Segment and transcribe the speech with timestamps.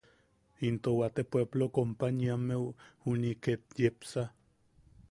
[0.69, 2.65] Into waate pueplo companyiammeu
[3.05, 4.23] juni’i ket yepsa.